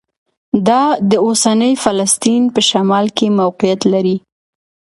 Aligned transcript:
دا 0.67 0.83
د 1.09 1.11
اوسني 1.25 1.71
فلسطین 1.83 2.43
په 2.53 2.59
شمال 2.69 3.05
کې 3.17 3.27
موقعیت 3.39 3.81
لري. 3.93 4.17